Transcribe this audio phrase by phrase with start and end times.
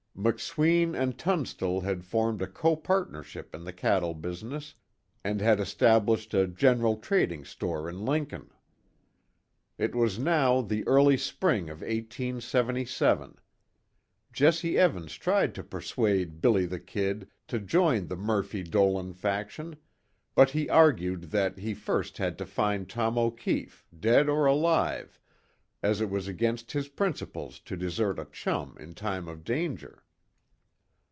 [0.13, 4.75] McSween and Tunstall had formed a co partnership in the cattle business,
[5.23, 8.51] and had established a general trading store in Lincoln.
[9.79, 13.39] It was now the early spring of 1877.
[14.31, 19.75] Jesse Evans tried to persuade "Billy the Kid" to join the Murphy Dolan faction,
[20.35, 25.19] but he argued that he first had to find Tom O'Keefe, dead or alive,
[25.81, 30.03] as it was against his principles to desert a chum in time of danger.